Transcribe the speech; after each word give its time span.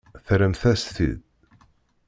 Terramt-as-t-id. 0.25 1.15